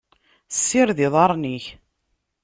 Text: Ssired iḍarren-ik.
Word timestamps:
Ssired 0.57 0.99
iḍarren-ik. 1.05 1.65